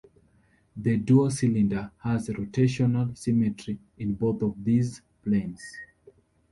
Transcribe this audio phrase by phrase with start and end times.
[0.75, 5.61] The duocylinder has rotational symmetry in both of these planes.